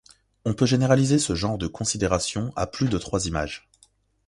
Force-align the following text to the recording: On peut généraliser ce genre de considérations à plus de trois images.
On 0.45 0.55
peut 0.55 0.65
généraliser 0.65 1.19
ce 1.19 1.35
genre 1.35 1.59
de 1.59 1.67
considérations 1.67 2.51
à 2.55 2.65
plus 2.65 2.89
de 2.89 2.97
trois 2.97 3.27
images. 3.27 3.69